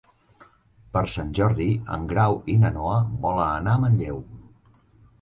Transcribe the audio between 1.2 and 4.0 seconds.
Jordi en Grau i na Noa volen anar a